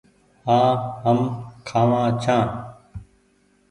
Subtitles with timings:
[0.47, 1.19] هآن هم
[1.67, 2.47] کآوآن ڇآن۔